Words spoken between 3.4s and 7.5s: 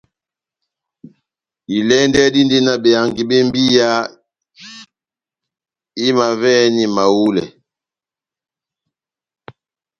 mbiya imavɛhɛni mahulɛ.